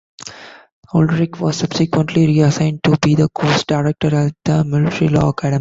Ulrikh 0.95 1.39
was 1.39 1.57
subsequently 1.57 2.25
reassigned 2.25 2.81
to 2.83 2.97
be 3.03 3.13
the 3.13 3.29
course 3.29 3.63
director 3.65 4.15
at 4.15 4.33
the 4.43 4.63
Military 4.63 5.09
Law 5.09 5.29
Academy. 5.29 5.49